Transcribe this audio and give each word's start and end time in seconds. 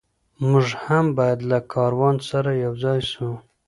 موږ 0.47 0.67
هم 0.85 1.05
باید 1.17 1.39
له 1.51 1.57
کاروان 1.73 2.15
سره 2.29 2.51
یو 2.65 2.73
ځای 2.83 2.99
سو. 3.11 3.29